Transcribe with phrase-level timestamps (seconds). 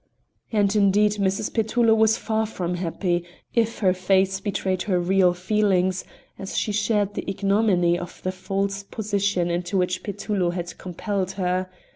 [0.51, 1.53] And indeed Mrs.
[1.53, 6.05] Petullo was far from happy, if her face betrayed her real feelings,
[6.39, 11.69] as she shared the ignominy of the false position into which Petullo had compelled her.